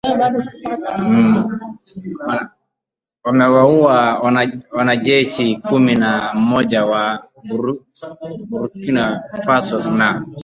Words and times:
wamewaua 3.23 4.19
wanajeshi 4.71 5.57
kumi 5.69 5.95
na 5.95 6.33
moja 6.33 6.85
wa 6.85 7.27
Burkina 8.49 9.23
Faso 9.45 9.89
na 9.91 10.25